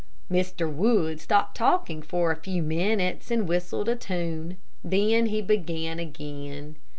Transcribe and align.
Mr. 0.31 0.67
Wood 0.67 1.21
stopped 1.21 1.55
talking 1.55 2.01
for 2.01 2.31
a 2.31 2.35
few 2.35 2.63
minutes, 2.63 3.29
and 3.29 3.47
whistled 3.47 3.87
a 3.87 3.95
tune. 3.95 4.57
Then 4.83 5.27
he 5.27 5.43
began 5.43 5.99
again. 5.99 6.77